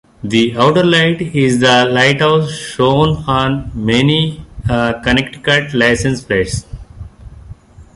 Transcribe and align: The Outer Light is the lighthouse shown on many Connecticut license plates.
The 0.23 0.57
Outer 0.57 0.83
Light 0.83 1.21
is 1.21 1.59
the 1.59 1.85
lighthouse 1.85 2.49
shown 2.57 3.17
on 3.27 3.69
many 3.75 4.43
Connecticut 4.65 5.75
license 5.75 6.23
plates. 6.23 6.65